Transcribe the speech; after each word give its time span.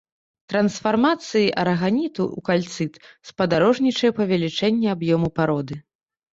Трансфармацыі 0.53 1.51
араганіту 1.65 2.23
ў 2.25 2.39
кальцыт 2.49 2.93
спадарожнічае 3.33 4.11
павелічэнне 4.23 4.87
аб'ёму 4.99 5.27
пароды. 5.41 5.75